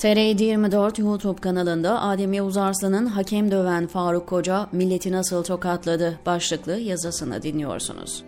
TR 0.00 0.40
24 0.40 0.98
YouTube 0.98 1.40
kanalında 1.40 2.02
Adem 2.02 2.46
Uzarslan'ın 2.46 3.06
hakem 3.06 3.50
döven 3.50 3.86
Faruk 3.86 4.26
Koca 4.26 4.68
milleti 4.72 5.12
nasıl 5.12 5.44
tokatladı 5.44 6.18
başlıklı 6.26 6.78
yazısını 6.78 7.42
dinliyorsunuz. 7.42 8.24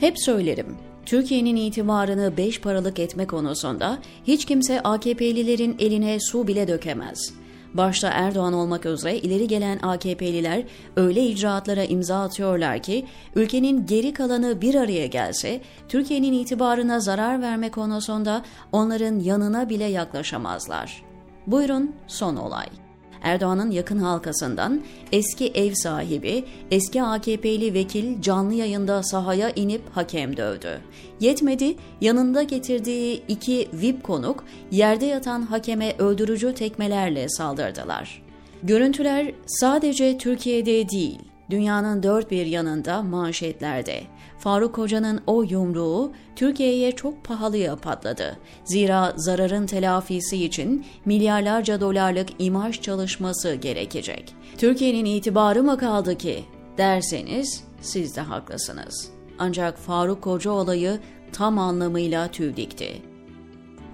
Hep 0.00 0.14
söylerim, 0.20 0.76
Türkiye'nin 1.06 1.56
itibarını 1.56 2.36
beş 2.36 2.60
paralık 2.60 2.98
etme 2.98 3.26
konusunda 3.26 3.98
hiç 4.24 4.44
kimse 4.44 4.80
AKP'lilerin 4.80 5.76
eline 5.78 6.20
su 6.20 6.46
bile 6.46 6.68
dökemez. 6.68 7.41
Başta 7.74 8.08
Erdoğan 8.08 8.52
olmak 8.52 8.86
üzere 8.86 9.18
ileri 9.18 9.48
gelen 9.48 9.78
AKP'liler 9.82 10.64
öyle 10.96 11.22
icraatlara 11.22 11.84
imza 11.84 12.22
atıyorlar 12.22 12.78
ki 12.78 13.06
ülkenin 13.34 13.86
geri 13.86 14.12
kalanı 14.12 14.60
bir 14.60 14.74
araya 14.74 15.06
gelse 15.06 15.60
Türkiye'nin 15.88 16.32
itibarına 16.32 17.00
zarar 17.00 17.42
verme 17.42 17.70
konusunda 17.70 18.42
onların 18.72 19.18
yanına 19.18 19.68
bile 19.68 19.84
yaklaşamazlar. 19.84 21.02
Buyurun 21.46 21.94
son 22.06 22.36
olay. 22.36 22.81
Erdoğan'ın 23.22 23.70
yakın 23.70 23.98
halkasından 23.98 24.82
eski 25.12 25.48
ev 25.48 25.74
sahibi, 25.74 26.44
eski 26.70 27.02
AKP'li 27.02 27.74
vekil 27.74 28.22
canlı 28.22 28.54
yayında 28.54 29.02
sahaya 29.02 29.50
inip 29.50 29.82
hakem 29.92 30.36
dövdü. 30.36 30.80
Yetmedi, 31.20 31.74
yanında 32.00 32.42
getirdiği 32.42 33.22
iki 33.28 33.68
VIP 33.72 34.02
konuk 34.02 34.44
yerde 34.70 35.06
yatan 35.06 35.42
hakeme 35.42 35.94
öldürücü 35.98 36.54
tekmelerle 36.54 37.28
saldırdılar. 37.28 38.22
Görüntüler 38.62 39.32
sadece 39.46 40.18
Türkiye'de 40.18 40.88
değil, 40.88 41.18
dünyanın 41.52 42.02
dört 42.02 42.30
bir 42.30 42.46
yanında 42.46 43.02
manşetlerde. 43.02 44.02
Faruk 44.38 44.78
Hoca'nın 44.78 45.20
o 45.26 45.42
yumruğu 45.42 46.12
Türkiye'ye 46.36 46.92
çok 46.92 47.24
pahalıya 47.24 47.76
patladı. 47.76 48.38
Zira 48.64 49.12
zararın 49.16 49.66
telafisi 49.66 50.44
için 50.44 50.86
milyarlarca 51.04 51.80
dolarlık 51.80 52.28
imaj 52.38 52.80
çalışması 52.80 53.54
gerekecek. 53.54 54.34
Türkiye'nin 54.58 55.04
itibarı 55.04 55.62
mı 55.62 55.78
kaldı 55.78 56.18
ki 56.18 56.44
derseniz 56.78 57.64
siz 57.80 58.16
de 58.16 58.20
haklısınız. 58.20 59.10
Ancak 59.38 59.78
Faruk 59.78 60.26
Hoca 60.26 60.50
olayı 60.50 60.98
tam 61.32 61.58
anlamıyla 61.58 62.28
tüy 62.28 62.56
dikti. 62.56 63.02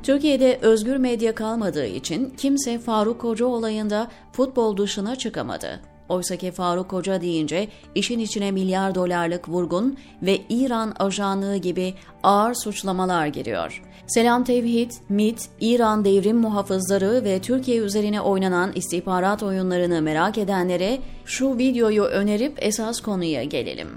Türkiye'de 0.02 0.58
özgür 0.62 0.96
medya 0.96 1.34
kalmadığı 1.34 1.86
için 1.86 2.30
kimse 2.36 2.78
Faruk 2.78 3.24
Hoca 3.24 3.46
olayında 3.46 4.10
futbol 4.32 4.76
dışına 4.76 5.16
çıkamadı. 5.16 5.80
Oysaki 6.08 6.50
Faruk 6.50 6.92
Hoca 6.92 7.20
deyince 7.20 7.68
işin 7.94 8.18
içine 8.18 8.50
milyar 8.50 8.94
dolarlık 8.94 9.48
vurgun 9.48 9.98
ve 10.22 10.38
İran 10.48 10.94
ajanlığı 10.98 11.56
gibi 11.56 11.94
ağır 12.22 12.54
suçlamalar 12.54 13.26
giriyor. 13.26 13.82
Selam 14.06 14.44
Tevhid, 14.44 14.90
MIT, 15.08 15.48
İran 15.60 16.04
devrim 16.04 16.36
muhafızları 16.36 17.24
ve 17.24 17.38
Türkiye 17.38 17.78
üzerine 17.78 18.20
oynanan 18.20 18.72
istihbarat 18.74 19.42
oyunlarını 19.42 20.02
merak 20.02 20.38
edenlere 20.38 20.98
şu 21.24 21.58
videoyu 21.58 22.02
önerip 22.02 22.58
esas 22.60 23.00
konuya 23.00 23.44
gelelim. 23.44 23.88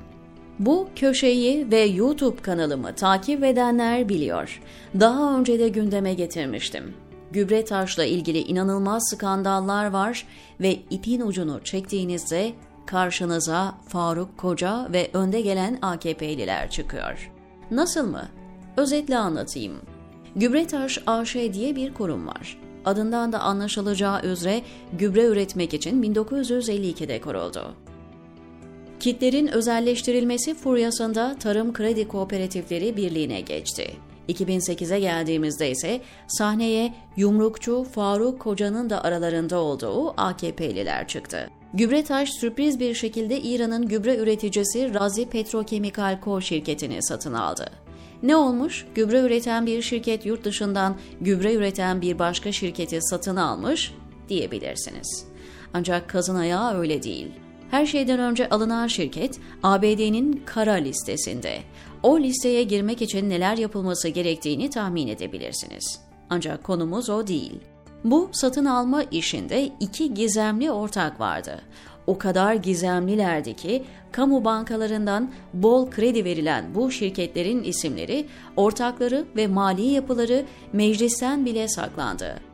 Bu 0.59 0.87
köşeyi 0.95 1.71
ve 1.71 1.79
YouTube 1.79 2.41
kanalımı 2.41 2.95
takip 2.95 3.43
edenler 3.43 4.09
biliyor. 4.09 4.61
Daha 4.99 5.39
önce 5.39 5.59
de 5.59 5.69
gündeme 5.69 6.13
getirmiştim. 6.13 6.93
Gübre 7.33 7.65
taşla 7.65 8.05
ilgili 8.05 8.39
inanılmaz 8.39 9.03
skandallar 9.09 9.85
var 9.85 10.25
ve 10.61 10.79
ipin 10.89 11.21
ucunu 11.21 11.63
çektiğinizde 11.63 12.53
karşınıza 12.85 13.75
Faruk 13.87 14.37
Koca 14.37 14.87
ve 14.93 15.09
önde 15.13 15.41
gelen 15.41 15.79
AKP'liler 15.81 16.69
çıkıyor. 16.69 17.31
Nasıl 17.71 18.07
mı? 18.07 18.27
Özetle 18.77 19.17
anlatayım. 19.17 19.73
Gübretaş 20.35 20.99
AŞ 21.07 21.35
diye 21.35 21.75
bir 21.75 21.93
kurum 21.93 22.27
var. 22.27 22.57
Adından 22.85 23.33
da 23.33 23.39
anlaşılacağı 23.39 24.21
üzere 24.21 24.61
gübre 24.93 25.25
üretmek 25.25 25.73
için 25.73 26.03
1952'de 26.03 27.21
kuruldu. 27.21 27.75
Kitlerin 28.99 29.47
özelleştirilmesi 29.47 30.53
furyasında 30.55 31.35
Tarım 31.39 31.73
Kredi 31.73 32.07
Kooperatifleri 32.07 32.97
Birliği'ne 32.97 33.41
geçti. 33.41 33.91
2008'e 34.31 34.99
geldiğimizde 34.99 35.71
ise 35.71 36.01
sahneye 36.27 36.93
yumrukçu 37.17 37.83
Faruk 37.83 38.39
Koca'nın 38.39 38.89
da 38.89 39.03
aralarında 39.03 39.57
olduğu 39.57 40.21
AKP'liler 40.21 41.07
çıktı. 41.07 41.49
Gübretaş 41.73 42.29
sürpriz 42.29 42.79
bir 42.79 42.93
şekilde 42.93 43.41
İran'ın 43.41 43.87
gübre 43.87 44.15
üreticisi 44.15 44.93
Razi 44.93 45.29
Petrokemikal 45.29 46.19
Co 46.25 46.41
şirketini 46.41 47.03
satın 47.03 47.33
aldı. 47.33 47.65
Ne 48.23 48.35
olmuş? 48.35 48.85
Gübre 48.95 49.19
üreten 49.19 49.65
bir 49.65 49.81
şirket 49.81 50.25
yurt 50.25 50.43
dışından 50.43 50.95
gübre 51.21 51.53
üreten 51.53 52.01
bir 52.01 52.19
başka 52.19 52.51
şirketi 52.51 52.99
satın 53.01 53.35
almış 53.35 53.93
diyebilirsiniz. 54.29 55.25
Ancak 55.73 56.09
kazın 56.09 56.35
ayağı 56.35 56.79
öyle 56.79 57.03
değil. 57.03 57.27
Her 57.71 57.85
şeyden 57.85 58.19
önce 58.19 58.49
alınan 58.49 58.87
şirket 58.87 59.39
ABD'nin 59.63 60.43
kara 60.45 60.73
listesinde. 60.73 61.59
O 62.03 62.19
listeye 62.19 62.63
girmek 62.63 63.01
için 63.01 63.29
neler 63.29 63.57
yapılması 63.57 64.07
gerektiğini 64.07 64.69
tahmin 64.69 65.07
edebilirsiniz. 65.07 65.99
Ancak 66.29 66.63
konumuz 66.63 67.09
o 67.09 67.27
değil. 67.27 67.59
Bu 68.03 68.29
satın 68.31 68.65
alma 68.65 69.03
işinde 69.03 69.69
iki 69.79 70.13
gizemli 70.13 70.71
ortak 70.71 71.19
vardı. 71.19 71.61
O 72.07 72.17
kadar 72.17 72.53
gizemlilerdi 72.53 73.55
ki 73.55 73.83
kamu 74.11 74.45
bankalarından 74.45 75.31
bol 75.53 75.89
kredi 75.89 76.25
verilen 76.25 76.75
bu 76.75 76.91
şirketlerin 76.91 77.63
isimleri, 77.63 78.25
ortakları 78.55 79.25
ve 79.35 79.47
mali 79.47 79.85
yapıları 79.85 80.45
meclisten 80.73 81.45
bile 81.45 81.67
saklandı. 81.67 82.50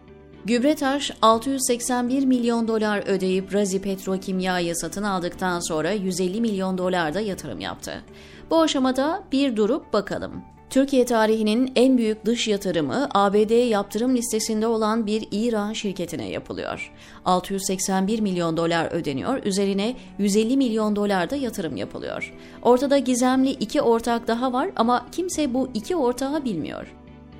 Gübretaş 0.47 1.11
681 1.21 2.25
milyon 2.25 2.67
dolar 2.67 3.03
ödeyip 3.07 3.53
Razi 3.53 3.81
Petrokimya'yı 3.81 4.75
satın 4.75 5.03
aldıktan 5.03 5.59
sonra 5.59 5.91
150 5.91 6.41
milyon 6.41 6.77
dolar 6.77 7.13
da 7.13 7.19
yatırım 7.19 7.59
yaptı. 7.59 8.03
Bu 8.49 8.61
aşamada 8.61 9.23
bir 9.31 9.55
durup 9.55 9.93
bakalım. 9.93 10.31
Türkiye 10.69 11.05
tarihinin 11.05 11.71
en 11.75 11.97
büyük 11.97 12.25
dış 12.25 12.47
yatırımı 12.47 13.09
ABD 13.13 13.69
yaptırım 13.69 14.15
listesinde 14.15 14.67
olan 14.67 15.05
bir 15.05 15.27
İran 15.31 15.73
şirketine 15.73 16.29
yapılıyor. 16.29 16.91
681 17.25 18.19
milyon 18.19 18.57
dolar 18.57 18.91
ödeniyor, 18.91 19.43
üzerine 19.43 19.95
150 20.17 20.57
milyon 20.57 20.95
dolar 20.95 21.29
da 21.29 21.35
yatırım 21.35 21.77
yapılıyor. 21.77 22.33
Ortada 22.61 22.97
gizemli 22.97 23.49
iki 23.49 23.81
ortak 23.81 24.27
daha 24.27 24.53
var 24.53 24.69
ama 24.75 25.05
kimse 25.11 25.53
bu 25.53 25.69
iki 25.73 25.95
ortağı 25.95 26.45
bilmiyor. 26.45 26.93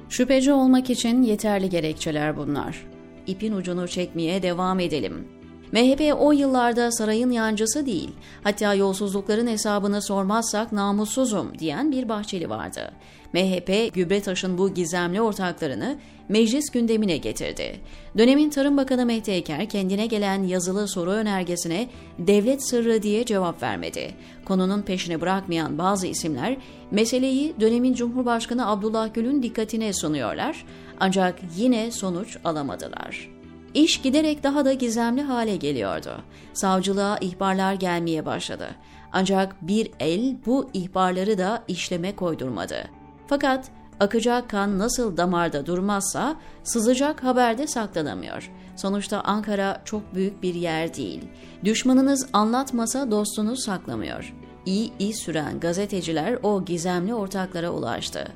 Şüpheci 0.10 0.52
olmak 0.52 0.90
için 0.90 1.24
yeterli 1.24 1.70
gerekçeler 1.70 2.38
bunlar. 2.38 2.97
İpin 3.28 3.54
ucunu 3.54 3.88
çekmeye 3.88 4.44
devam 4.44 4.80
edelim. 4.80 5.28
MHP 5.72 6.14
o 6.20 6.32
yıllarda 6.32 6.92
sarayın 6.92 7.32
yancısı 7.32 7.86
değil, 7.86 8.10
hatta 8.44 8.74
yolsuzlukların 8.74 9.48
hesabını 9.48 10.02
sormazsak 10.02 10.72
namussuzum 10.72 11.60
diyen 11.60 11.92
bir 11.92 12.10
Bahçeli 12.10 12.50
vardı. 12.50 12.92
MHP, 13.34 13.94
Gübretaş'ın 13.94 14.58
bu 14.58 14.74
gizemli 14.74 15.22
ortaklarını 15.22 15.98
meclis 16.30 16.70
gündemine 16.70 17.18
getirdi. 17.18 17.80
Dönemin 18.18 18.50
Tarım 18.50 18.78
Bakanı 18.78 19.06
Mehdi 19.06 19.32
Eker 19.32 19.70
kendine 19.70 20.08
gelen 20.08 20.44
yazılı 20.44 20.88
soru 20.88 21.12
önergesine 21.12 21.90
devlet 22.20 22.70
sırrı 22.70 23.04
diye 23.04 23.26
cevap 23.26 23.64
vermedi. 23.64 24.14
Konunun 24.46 24.82
peşini 24.82 25.22
bırakmayan 25.22 25.78
bazı 25.78 26.08
isimler 26.08 26.58
meseleyi 26.92 27.54
dönemin 27.60 27.94
Cumhurbaşkanı 27.94 28.70
Abdullah 28.70 29.14
Gül'ün 29.14 29.44
dikkatine 29.44 29.94
sunuyorlar 29.94 30.66
ancak 31.00 31.40
yine 31.58 31.92
sonuç 31.92 32.38
alamadılar. 32.44 33.30
İş 33.74 34.02
giderek 34.02 34.44
daha 34.44 34.66
da 34.66 34.74
gizemli 34.74 35.22
hale 35.22 35.56
geliyordu. 35.56 36.12
Savcılığa 36.54 37.18
ihbarlar 37.18 37.74
gelmeye 37.74 38.26
başladı. 38.26 38.68
Ancak 39.12 39.68
bir 39.68 39.92
el 40.00 40.36
bu 40.46 40.70
ihbarları 40.74 41.38
da 41.38 41.64
işleme 41.68 42.16
koydurmadı. 42.16 42.90
Fakat 43.28 43.70
akacak 44.00 44.50
kan 44.50 44.80
nasıl 44.80 45.18
damarda 45.18 45.66
durmazsa 45.66 46.36
sızacak 46.64 47.24
haberde 47.24 47.68
saklanamıyor. 47.68 48.52
Sonuçta 48.76 49.22
Ankara 49.22 49.82
çok 49.86 50.16
büyük 50.16 50.44
bir 50.44 50.56
yer 50.56 50.96
değil. 50.96 51.22
Düşmanınız 51.64 52.30
anlatmasa 52.34 53.12
dostunuz 53.12 53.64
saklamıyor. 53.64 54.34
İyi 54.66 54.92
iyi 55.00 55.14
süren 55.14 55.60
gazeteciler 55.60 56.40
o 56.44 56.66
gizemli 56.66 57.14
ortaklara 57.14 57.70
ulaştı. 57.70 58.28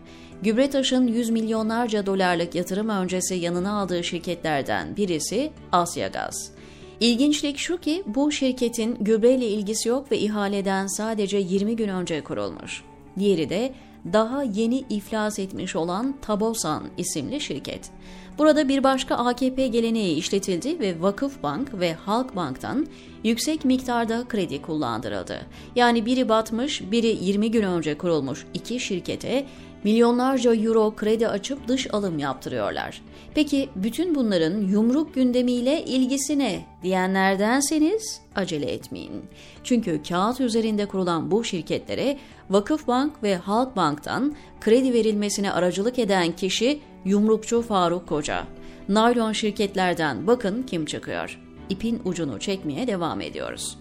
Gübretaş'ın 0.41 1.07
100 1.07 1.29
milyonlarca 1.29 2.05
dolarlık 2.05 2.55
yatırım 2.55 2.89
öncesi 2.89 3.35
yanına 3.35 3.79
aldığı 3.79 4.03
şirketlerden 4.03 4.97
birisi 4.97 5.51
Asya 5.71 6.07
Gaz. 6.07 6.51
İlginçlik 6.99 7.57
şu 7.57 7.77
ki 7.77 8.03
bu 8.05 8.31
şirketin 8.31 8.97
gübreyle 9.01 9.47
ilgisi 9.47 9.89
yok 9.89 10.11
ve 10.11 10.19
ihaleden 10.19 10.87
sadece 10.87 11.37
20 11.37 11.75
gün 11.75 11.87
önce 11.87 12.23
kurulmuş. 12.23 12.83
Diğeri 13.19 13.49
de 13.49 13.73
daha 14.13 14.43
yeni 14.43 14.83
iflas 14.89 15.39
etmiş 15.39 15.75
olan 15.75 16.15
Tabosan 16.21 16.83
isimli 16.97 17.41
şirket. 17.41 17.89
Burada 18.37 18.69
bir 18.69 18.83
başka 18.83 19.15
AKP 19.15 19.67
geleneği 19.67 20.15
işletildi 20.15 20.79
ve 20.79 21.01
Vakıfbank 21.01 21.79
ve 21.79 21.93
Halkbank'tan 21.93 22.87
yüksek 23.23 23.65
miktarda 23.65 24.27
kredi 24.27 24.61
kullandırıldı. 24.61 25.41
Yani 25.75 26.05
biri 26.05 26.29
batmış, 26.29 26.91
biri 26.91 27.17
20 27.21 27.51
gün 27.51 27.63
önce 27.63 27.97
kurulmuş 27.97 28.45
iki 28.53 28.79
şirkete 28.79 29.45
milyonlarca 29.83 30.55
euro 30.55 30.95
kredi 30.95 31.27
açıp 31.27 31.67
dış 31.67 31.93
alım 31.93 32.19
yaptırıyorlar. 32.19 33.01
Peki 33.35 33.69
bütün 33.75 34.15
bunların 34.15 34.61
yumruk 34.61 35.15
gündemiyle 35.15 35.85
ilgisi 35.85 36.39
ne 36.39 36.65
diyenlerdenseniz 36.83 38.21
acele 38.35 38.71
etmeyin. 38.71 39.25
Çünkü 39.63 40.03
kağıt 40.03 40.41
üzerinde 40.41 40.85
kurulan 40.85 41.31
bu 41.31 41.43
şirketlere 41.43 42.17
Vakıfbank 42.49 43.23
ve 43.23 43.35
Halkbank'tan 43.35 44.35
kredi 44.61 44.93
verilmesine 44.93 45.51
aracılık 45.51 45.99
eden 45.99 46.31
kişi 46.31 46.79
yumrukçu 47.05 47.61
Faruk 47.61 48.07
Koca. 48.07 48.43
Naylon 48.89 49.31
şirketlerden 49.31 50.27
bakın 50.27 50.63
kim 50.63 50.85
çıkıyor. 50.85 51.39
İpin 51.69 52.01
ucunu 52.05 52.39
çekmeye 52.39 52.87
devam 52.87 53.21
ediyoruz. 53.21 53.80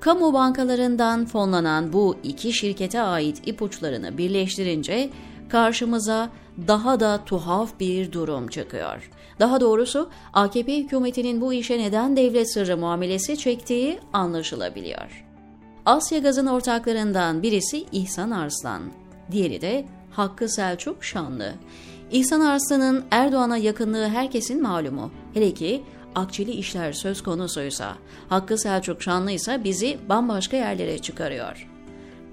Kamu 0.00 0.32
bankalarından 0.32 1.26
fonlanan 1.26 1.92
bu 1.92 2.16
iki 2.22 2.52
şirkete 2.52 3.00
ait 3.00 3.48
ipuçlarını 3.48 4.18
birleştirince 4.18 5.10
karşımıza 5.48 6.30
daha 6.68 7.00
da 7.00 7.24
tuhaf 7.24 7.80
bir 7.80 8.12
durum 8.12 8.48
çıkıyor. 8.48 9.10
Daha 9.40 9.60
doğrusu 9.60 10.10
AKP 10.32 10.78
hükümetinin 10.78 11.40
bu 11.40 11.52
işe 11.52 11.78
neden 11.78 12.16
devlet 12.16 12.52
sırrı 12.52 12.76
muamelesi 12.76 13.38
çektiği 13.38 14.00
anlaşılabiliyor. 14.12 15.24
Asya 15.86 16.18
Gaz'ın 16.18 16.46
ortaklarından 16.46 17.42
birisi 17.42 17.84
İhsan 17.92 18.30
Arslan, 18.30 18.82
diğeri 19.32 19.60
de 19.60 19.84
Hakkı 20.10 20.48
Selçuk 20.48 21.04
Şanlı. 21.04 21.54
İhsan 22.12 22.40
Arslan'ın 22.40 23.04
Erdoğan'a 23.10 23.56
yakınlığı 23.56 24.08
herkesin 24.08 24.62
malumu. 24.62 25.10
Hele 25.34 25.54
ki 25.54 25.82
akçeli 26.16 26.50
işler 26.50 26.92
söz 26.92 27.22
konusuysa, 27.22 27.94
Hakkı 28.28 28.58
Selçuk 28.58 29.02
Şanlı 29.02 29.30
ise 29.30 29.64
bizi 29.64 29.98
bambaşka 30.08 30.56
yerlere 30.56 30.98
çıkarıyor. 30.98 31.68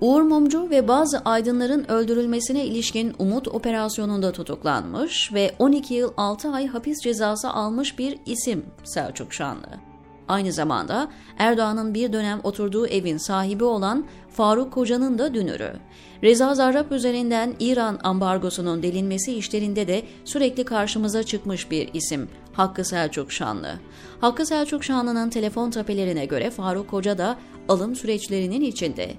Uğur 0.02 0.22
Mumcu 0.22 0.70
ve 0.70 0.88
bazı 0.88 1.20
aydınların 1.20 1.92
öldürülmesine 1.92 2.66
ilişkin 2.66 3.16
Umut 3.20 3.48
operasyonunda 3.48 4.32
tutuklanmış 4.32 5.34
ve 5.34 5.56
12 5.60 5.94
yıl 5.94 6.14
6 6.18 6.50
ay 6.50 6.68
hapis 6.68 7.02
cezası 7.02 7.50
almış 7.50 8.00
bir 8.00 8.18
isim 8.26 8.66
Selçuk 8.84 9.34
Şanlı. 9.34 9.68
Aynı 10.28 10.52
zamanda 10.52 11.08
Erdoğan'ın 11.38 11.94
bir 11.94 12.14
dönem 12.14 12.40
oturduğu 12.44 12.88
evin 12.88 13.18
sahibi 13.18 13.64
olan 13.64 14.06
Faruk 14.30 14.74
Koca'nın 14.74 15.18
da 15.18 15.34
dünürü. 15.34 15.74
Reza 16.24 16.56
Zarrab 16.56 16.92
üzerinden 16.92 17.54
İran 17.60 18.00
ambargosunun 18.04 18.84
delinmesi 18.84 19.34
işlerinde 19.34 19.88
de 19.88 20.04
sürekli 20.26 20.64
karşımıza 20.64 21.24
çıkmış 21.24 21.72
bir 21.72 21.94
isim 21.94 22.30
Hakkı 22.54 22.86
Selçuk 22.86 23.32
Şanlı. 23.32 23.80
Hakkı 24.22 24.46
Selçuk 24.46 24.84
Şanlı'nın 24.84 25.30
telefon 25.30 25.72
tapelerine 25.72 26.26
göre 26.26 26.52
Faruk 26.52 26.90
Koca 26.90 27.18
da 27.18 27.38
alım 27.70 27.96
süreçlerinin 27.96 28.62
içinde. 28.62 29.12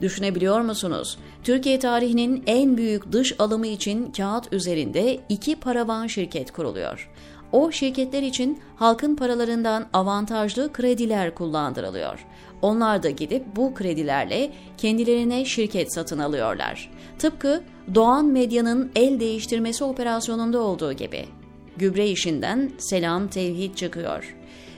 Düşünebiliyor 0.00 0.60
musunuz? 0.60 1.18
Türkiye 1.44 1.78
tarihinin 1.78 2.42
en 2.46 2.76
büyük 2.76 3.12
dış 3.12 3.34
alımı 3.38 3.66
için 3.66 4.12
kağıt 4.12 4.52
üzerinde 4.52 5.20
iki 5.28 5.56
paravan 5.56 6.06
şirket 6.06 6.50
kuruluyor. 6.50 7.10
O 7.52 7.72
şirketler 7.72 8.22
için 8.22 8.60
halkın 8.76 9.16
paralarından 9.16 9.86
avantajlı 9.92 10.72
krediler 10.72 11.34
kullandırılıyor. 11.34 12.26
Onlar 12.62 13.02
da 13.02 13.10
gidip 13.10 13.56
bu 13.56 13.74
kredilerle 13.74 14.52
kendilerine 14.78 15.44
şirket 15.44 15.94
satın 15.94 16.18
alıyorlar. 16.18 16.90
Tıpkı 17.18 17.62
Doğan 17.94 18.26
Medya'nın 18.26 18.90
el 18.96 19.20
değiştirmesi 19.20 19.84
operasyonunda 19.84 20.60
olduğu 20.60 20.92
gibi. 20.92 21.24
Gübre 21.76 22.08
işinden 22.08 22.72
selam 22.78 23.28
tevhid 23.28 23.74
çıkıyor. 23.74 24.36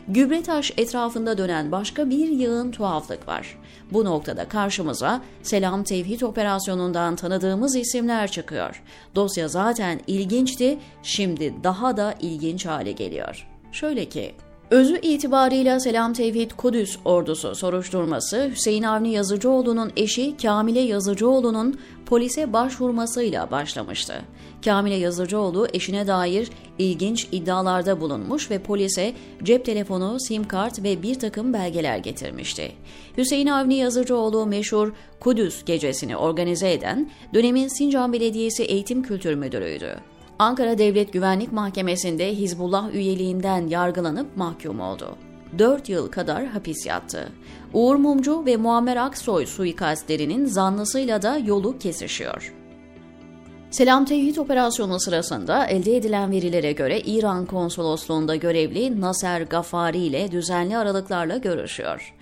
Gübretaş 0.09 0.73
etrafında 0.77 1.39
dönen 1.39 1.73
başka 1.73 2.11
bir 2.11 2.29
yığın 2.29 2.71
tuhaflık 2.71 3.29
var. 3.29 3.59
Bu 3.93 4.05
noktada 4.05 4.49
karşımıza 4.49 5.23
Selam 5.43 5.85
Tevhid 5.85 6.21
operasyonundan 6.21 7.17
tanıdığımız 7.17 7.77
isimler 7.77 8.31
çıkıyor. 8.31 8.83
Dosya 9.15 9.49
zaten 9.49 10.01
ilginçti, 10.07 10.79
şimdi 11.03 11.55
daha 11.65 11.97
da 11.97 12.15
ilginç 12.21 12.67
hale 12.67 12.93
geliyor. 12.93 13.47
Şöyle 13.73 14.05
ki, 14.05 14.35
Özü 14.71 14.99
itibarıyla 15.03 15.81
Selam 15.81 16.13
Tevhid 16.13 16.51
Kudüs 16.51 16.97
ordusu 17.05 17.55
soruşturması 17.55 18.51
Hüseyin 18.51 18.83
Avni 18.83 19.13
Yazıcıoğlu'nun 19.13 19.93
eşi 19.97 20.37
Kamile 20.37 20.81
Yazıcıoğlu'nun 20.81 21.81
polise 22.07 22.53
başvurmasıyla 22.53 23.51
başlamıştı. 23.51 24.15
Kamile 24.65 24.95
Yazıcıoğlu 24.95 25.69
eşine 25.73 26.07
dair 26.07 26.51
ilginç 26.79 27.29
iddialarda 27.33 28.01
bulunmuş 28.01 28.51
ve 28.51 28.59
polise 28.59 29.13
cep 29.43 29.65
telefonu, 29.65 30.17
sim 30.21 30.45
kart 30.45 30.83
ve 30.83 31.03
bir 31.03 31.15
takım 31.15 31.53
belgeler 31.53 31.99
getirmişti. 31.99 32.73
Hüseyin 33.19 33.47
Avni 33.47 33.75
Yazıcıoğlu 33.75 34.47
meşhur 34.47 34.93
Kudüs 35.21 35.65
gecesini 35.65 36.17
organize 36.17 36.73
eden 36.73 37.11
dönemin 37.35 37.69
Sincan 37.69 38.13
Belediyesi 38.13 38.63
Eğitim 38.63 39.03
Kültür 39.03 39.35
Müdürüydü. 39.35 40.14
Ankara 40.39 40.79
Devlet 40.79 41.13
Güvenlik 41.13 41.53
Mahkemesi'nde 41.53 42.35
Hizbullah 42.35 42.95
üyeliğinden 42.95 43.67
yargılanıp 43.67 44.37
mahkum 44.37 44.81
oldu. 44.81 45.17
4 45.59 45.89
yıl 45.89 46.11
kadar 46.11 46.47
hapis 46.47 46.87
yattı. 46.87 47.29
Uğur 47.73 47.97
Mumcu 47.97 48.47
ve 48.47 48.57
Muammer 48.57 48.97
Aksoy 48.97 49.47
suikastlerinin 49.47 50.47
zanlısıyla 50.47 51.23
da 51.23 51.39
yolu 51.39 51.79
kesişiyor. 51.79 52.55
Selam 53.71 54.05
Tevhid 54.05 54.37
operasyonu 54.37 55.01
sırasında 55.01 55.67
elde 55.67 55.97
edilen 55.97 56.31
verilere 56.31 56.73
göre 56.73 57.01
İran 57.01 57.47
konsolosluğunda 57.47 58.37
görevli 58.37 59.01
Naser 59.01 59.41
Gafari 59.41 59.99
ile 59.99 60.33
düzenli 60.33 60.77
aralıklarla 60.77 61.37
görüşüyor. 61.37 62.15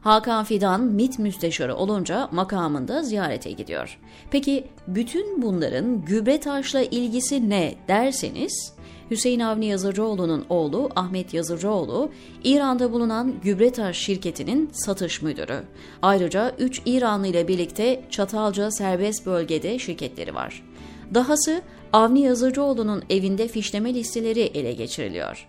Hakan 0.00 0.44
Fidan 0.44 0.80
MİT 0.80 1.18
müsteşarı 1.18 1.76
olunca 1.76 2.28
makamında 2.32 3.02
ziyarete 3.02 3.50
gidiyor. 3.50 3.98
Peki 4.30 4.64
bütün 4.86 5.42
bunların 5.42 6.04
Gübretaş'la 6.04 6.82
ilgisi 6.82 7.50
ne 7.50 7.74
derseniz, 7.88 8.72
Hüseyin 9.10 9.40
Avni 9.40 9.66
Yazıcıoğlu'nun 9.66 10.46
oğlu 10.48 10.90
Ahmet 10.96 11.34
Yazıcıoğlu, 11.34 12.10
İran'da 12.44 12.92
bulunan 12.92 13.34
Gübretaş 13.42 13.96
şirketinin 13.96 14.70
satış 14.72 15.22
müdürü. 15.22 15.62
Ayrıca 16.02 16.54
3 16.58 16.82
İranlı 16.86 17.26
ile 17.26 17.48
birlikte 17.48 18.02
Çatalca 18.10 18.70
serbest 18.70 19.26
bölgede 19.26 19.78
şirketleri 19.78 20.34
var. 20.34 20.62
Dahası 21.14 21.62
Avni 21.92 22.20
Yazıcıoğlu'nun 22.20 23.02
evinde 23.10 23.48
fişleme 23.48 23.94
listeleri 23.94 24.40
ele 24.40 24.72
geçiriliyor. 24.72 25.48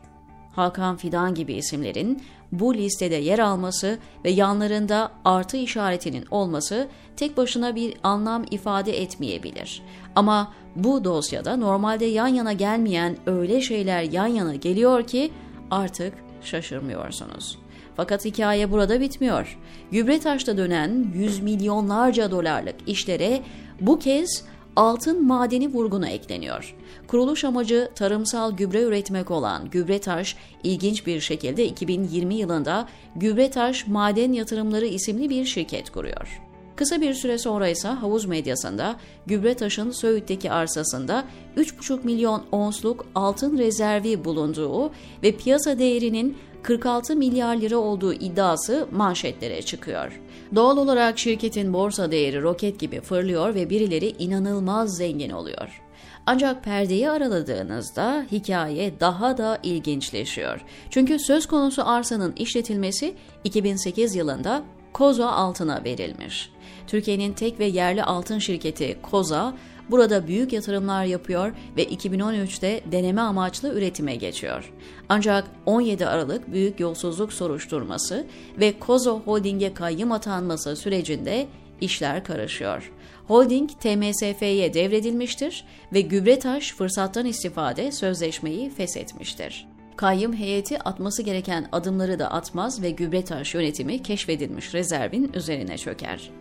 Hakan 0.57 0.97
Fidan 0.97 1.35
gibi 1.35 1.53
isimlerin 1.53 2.23
bu 2.51 2.73
listede 2.73 3.15
yer 3.15 3.39
alması 3.39 3.97
ve 4.25 4.29
yanlarında 4.29 5.11
artı 5.25 5.57
işaretinin 5.57 6.25
olması 6.31 6.87
tek 7.15 7.37
başına 7.37 7.75
bir 7.75 7.93
anlam 8.03 8.45
ifade 8.51 9.01
etmeyebilir. 9.01 9.81
Ama 10.15 10.53
bu 10.75 11.03
dosyada 11.03 11.57
normalde 11.57 12.05
yan 12.05 12.27
yana 12.27 12.53
gelmeyen 12.53 13.17
öyle 13.25 13.61
şeyler 13.61 14.03
yan 14.03 14.27
yana 14.27 14.55
geliyor 14.55 15.07
ki 15.07 15.31
artık 15.71 16.13
şaşırmıyorsunuz. 16.41 17.59
Fakat 17.95 18.25
hikaye 18.25 18.71
burada 18.71 19.01
bitmiyor. 19.01 19.57
Gübretaş'ta 19.91 20.57
dönen 20.57 21.11
yüz 21.15 21.39
milyonlarca 21.39 22.31
dolarlık 22.31 22.75
işlere 22.87 23.41
bu 23.81 23.99
kez 23.99 24.43
altın 24.77 25.27
madeni 25.27 25.73
vurguna 25.73 26.09
ekleniyor. 26.09 26.75
Kuruluş 27.07 27.43
amacı 27.43 27.89
tarımsal 27.95 28.51
gübre 28.51 28.81
üretmek 28.81 29.31
olan 29.31 29.69
Gübretaş 29.69 30.35
ilginç 30.63 31.07
bir 31.07 31.19
şekilde 31.19 31.65
2020 31.65 32.35
yılında 32.35 32.87
Gübretaş 33.15 33.87
Maden 33.87 34.31
Yatırımları 34.31 34.85
isimli 34.85 35.29
bir 35.29 35.45
şirket 35.45 35.89
kuruyor. 35.89 36.41
Kısa 36.75 37.01
bir 37.01 37.13
süre 37.13 37.37
sonra 37.37 37.67
ise 37.67 37.87
havuz 37.87 38.25
medyasında 38.25 38.95
Gübretaş'ın 39.25 39.91
Söğüt'teki 39.91 40.51
arsasında 40.51 41.23
3,5 41.57 41.99
milyon 42.03 42.43
onsluk 42.51 43.05
altın 43.15 43.57
rezervi 43.57 44.25
bulunduğu 44.25 44.91
ve 45.23 45.31
piyasa 45.31 45.79
değerinin 45.79 46.37
46 46.63 47.15
milyar 47.15 47.55
lira 47.55 47.77
olduğu 47.77 48.13
iddiası 48.13 48.87
manşetlere 48.91 49.61
çıkıyor. 49.61 50.21
Doğal 50.55 50.77
olarak 50.77 51.19
şirketin 51.19 51.73
borsa 51.73 52.11
değeri 52.11 52.41
roket 52.41 52.79
gibi 52.79 53.01
fırlıyor 53.01 53.55
ve 53.55 53.69
birileri 53.69 54.07
inanılmaz 54.19 54.97
zengin 54.97 55.29
oluyor. 55.29 55.81
Ancak 56.25 56.63
perdeyi 56.63 57.09
araladığınızda 57.09 58.25
hikaye 58.31 58.99
daha 58.99 59.37
da 59.37 59.59
ilginçleşiyor. 59.63 60.61
Çünkü 60.89 61.19
söz 61.19 61.45
konusu 61.45 61.87
arsanın 61.87 62.33
işletilmesi 62.35 63.15
2008 63.43 64.15
yılında 64.15 64.63
Koza 64.93 65.31
altına 65.31 65.83
verilmiş. 65.83 66.51
Türkiye'nin 66.87 67.33
tek 67.33 67.59
ve 67.59 67.65
yerli 67.65 68.03
altın 68.03 68.39
şirketi 68.39 68.97
Koza 69.01 69.53
burada 69.89 70.27
büyük 70.27 70.53
yatırımlar 70.53 71.05
yapıyor 71.05 71.51
ve 71.77 71.85
2013'te 71.85 72.81
deneme 72.91 73.21
amaçlı 73.21 73.73
üretime 73.73 74.15
geçiyor. 74.15 74.73
Ancak 75.09 75.47
17 75.65 76.07
Aralık 76.07 76.53
büyük 76.53 76.79
yolsuzluk 76.79 77.33
soruşturması 77.33 78.25
ve 78.59 78.79
Kozo 78.79 79.19
Holding'e 79.19 79.73
kayyım 79.73 80.11
atanması 80.11 80.75
sürecinde 80.75 81.47
işler 81.81 82.23
karışıyor. 82.23 82.91
Holding 83.27 83.69
TMSF'ye 83.69 84.73
devredilmiştir 84.73 85.65
ve 85.93 86.01
Gübretaş 86.01 86.73
fırsattan 86.73 87.25
istifade 87.25 87.91
sözleşmeyi 87.91 88.69
feshetmiştir. 88.69 89.67
Kayyım 89.95 90.33
heyeti 90.33 90.79
atması 90.79 91.23
gereken 91.23 91.69
adımları 91.71 92.19
da 92.19 92.31
atmaz 92.31 92.81
ve 92.81 92.89
Gübretaş 92.89 93.55
yönetimi 93.55 94.03
keşfedilmiş 94.03 94.73
rezervin 94.73 95.31
üzerine 95.33 95.77
çöker. 95.77 96.31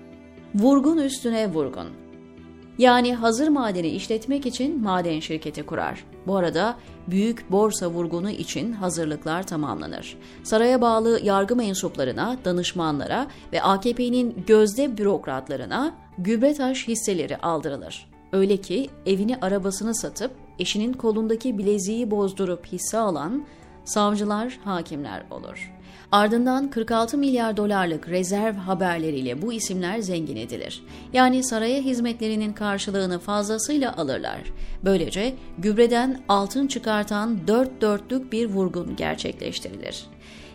Vurgun 0.54 0.98
üstüne 0.98 1.52
vurgun. 1.52 2.05
Yani 2.78 3.14
hazır 3.14 3.49
madeni 3.49 3.88
işletmek 3.88 4.47
için 4.47 4.83
maden 4.83 5.21
şirketi 5.21 5.66
kurar. 5.66 6.04
Bu 6.26 6.37
arada 6.37 6.76
büyük 7.06 7.50
borsa 7.50 7.90
vurgunu 7.90 8.30
için 8.30 8.73
hazırlıklar 8.73 9.47
tamamlanır. 9.47 10.18
Saraya 10.42 10.80
bağlı 10.80 11.21
yargı 11.23 11.56
mensuplarına, 11.56 12.37
danışmanlara 12.45 13.26
ve 13.52 13.62
AKP'nin 13.62 14.45
gözde 14.47 14.99
bürokratlarına 14.99 15.95
Gübretaş 16.18 16.88
hisseleri 16.88 17.37
aldırılır. 17.37 18.11
Öyle 18.33 18.56
ki 18.56 18.90
evini 19.06 19.37
arabasını 19.37 19.95
satıp 19.95 20.30
eşinin 20.59 20.92
kolundaki 20.92 21.59
bileziği 21.59 22.11
bozdurup 22.11 22.66
hisse 22.66 22.99
alan 22.99 23.45
savcılar, 23.87 24.59
hakimler 24.64 25.23
olur. 25.31 25.73
Ardından 26.12 26.71
46 26.71 27.19
milyar 27.19 27.57
dolarlık 27.57 28.09
rezerv 28.09 28.55
haberleriyle 28.55 29.43
bu 29.43 29.52
isimler 29.52 29.99
zengin 29.99 30.37
edilir. 30.37 30.83
Yani 31.12 31.45
saraya 31.45 31.81
hizmetlerinin 31.81 32.52
karşılığını 32.52 33.19
fazlasıyla 33.19 33.97
alırlar. 33.97 34.40
Böylece 34.85 35.35
gübreden 35.59 36.21
altın 36.28 36.66
çıkartan 36.66 37.49
dört 37.49 37.81
dörtlük 37.81 38.33
bir 38.33 38.47
vurgun 38.47 38.97
gerçekleştirilir. 38.97 40.07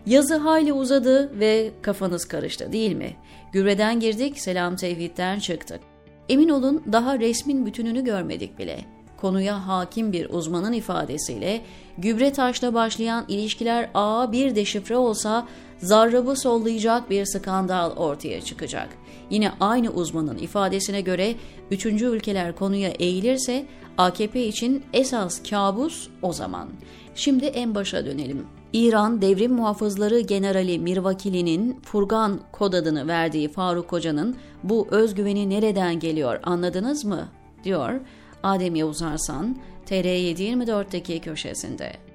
Yazı 0.06 0.36
hayli 0.36 0.74
uzadı 0.74 1.40
ve 1.40 1.72
kafanız 1.82 2.26
karıştı 2.26 2.72
değil 2.72 2.96
mi? 2.96 3.16
Gübreden 3.54 4.00
girdik, 4.00 4.40
selam 4.40 4.76
tevhidden 4.76 5.40
çıktık. 5.40 5.82
Emin 6.30 6.50
olun 6.50 6.84
daha 6.92 7.20
resmin 7.20 7.66
bütününü 7.66 8.04
görmedik 8.04 8.60
bile 8.60 8.86
konuya 9.22 9.68
hakim 9.68 10.12
bir 10.14 10.30
uzmanın 10.30 10.74
ifadesiyle 10.74 11.62
gübre 11.98 12.34
taşla 12.34 12.74
başlayan 12.74 13.26
ilişkiler 13.28 13.90
ağa 13.94 14.32
bir 14.32 14.56
deşifre 14.56 14.98
olsa 14.98 15.48
zarrabı 15.78 16.36
sollayacak 16.36 17.10
bir 17.10 17.26
skandal 17.26 17.92
ortaya 17.92 18.42
çıkacak. 18.42 18.90
Yine 19.30 19.52
aynı 19.60 19.90
uzmanın 19.90 20.38
ifadesine 20.38 21.02
göre 21.02 21.36
üçüncü 21.72 22.06
ülkeler 22.06 22.56
konuya 22.56 22.90
eğilirse 22.90 23.66
AKP 23.98 24.46
için 24.46 24.84
esas 24.94 25.50
kabus 25.50 26.08
o 26.22 26.34
zaman. 26.34 26.70
Şimdi 27.16 27.46
en 27.46 27.76
başa 27.76 28.06
dönelim. 28.06 28.46
İran 28.74 29.22
Devrim 29.22 29.54
Muhafızları 29.54 30.20
Generali 30.20 30.80
Mirvakili'nin 30.80 31.80
Furgan 31.84 32.40
kod 32.52 32.74
adını 32.74 33.08
verdiği 33.08 33.50
Faruk 33.50 33.88
Koca'nın 33.88 34.36
bu 34.64 34.88
özgüveni 34.92 35.50
nereden 35.50 36.00
geliyor 36.00 36.40
anladınız 36.44 37.06
mı? 37.06 37.28
diyor 37.64 38.00
Adem 38.44 38.76
Yavuz 38.76 39.02
Arsan, 39.02 39.58
TR724'deki 39.90 41.20
köşesinde. 41.20 42.11